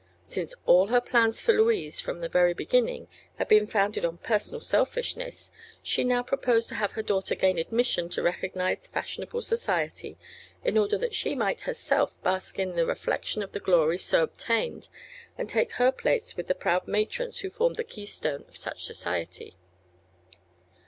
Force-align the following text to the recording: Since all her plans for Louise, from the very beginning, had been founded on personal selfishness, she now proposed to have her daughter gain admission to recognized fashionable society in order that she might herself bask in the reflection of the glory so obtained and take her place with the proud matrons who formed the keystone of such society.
Since 0.23 0.55
all 0.65 0.87
her 0.87 0.99
plans 0.99 1.39
for 1.41 1.53
Louise, 1.53 1.99
from 1.99 2.21
the 2.21 2.27
very 2.27 2.55
beginning, 2.55 3.07
had 3.35 3.47
been 3.47 3.67
founded 3.67 4.03
on 4.03 4.17
personal 4.17 4.59
selfishness, 4.59 5.51
she 5.83 6.03
now 6.03 6.23
proposed 6.23 6.69
to 6.69 6.73
have 6.81 6.93
her 6.93 7.03
daughter 7.03 7.35
gain 7.35 7.59
admission 7.59 8.09
to 8.09 8.23
recognized 8.23 8.87
fashionable 8.91 9.43
society 9.43 10.17
in 10.65 10.75
order 10.75 10.97
that 10.97 11.13
she 11.13 11.35
might 11.35 11.61
herself 11.61 12.19
bask 12.23 12.57
in 12.57 12.75
the 12.75 12.87
reflection 12.87 13.43
of 13.43 13.51
the 13.51 13.59
glory 13.59 13.99
so 13.99 14.23
obtained 14.23 14.89
and 15.37 15.51
take 15.51 15.73
her 15.73 15.91
place 15.91 16.35
with 16.35 16.47
the 16.47 16.55
proud 16.55 16.87
matrons 16.87 17.41
who 17.41 17.51
formed 17.51 17.75
the 17.75 17.83
keystone 17.83 18.43
of 18.49 18.57
such 18.57 18.83
society. 18.85 19.53